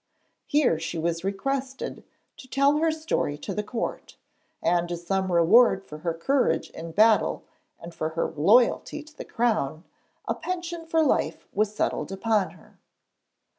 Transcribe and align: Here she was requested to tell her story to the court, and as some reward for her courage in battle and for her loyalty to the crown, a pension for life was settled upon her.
Here 0.47 0.79
she 0.79 0.97
was 0.97 1.23
requested 1.23 2.03
to 2.37 2.47
tell 2.47 2.77
her 2.77 2.89
story 2.89 3.37
to 3.37 3.53
the 3.53 3.61
court, 3.61 4.17
and 4.59 4.91
as 4.91 5.05
some 5.05 5.31
reward 5.31 5.85
for 5.85 5.99
her 5.99 6.15
courage 6.15 6.71
in 6.71 6.91
battle 6.91 7.43
and 7.79 7.93
for 7.93 8.09
her 8.17 8.25
loyalty 8.31 9.03
to 9.03 9.15
the 9.15 9.23
crown, 9.25 9.83
a 10.27 10.33
pension 10.33 10.87
for 10.87 11.03
life 11.03 11.45
was 11.53 11.75
settled 11.75 12.11
upon 12.11 12.53
her. 12.57 12.79